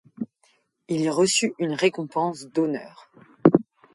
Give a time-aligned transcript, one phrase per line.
[0.87, 3.11] Il y reçut une récompense d'honneur.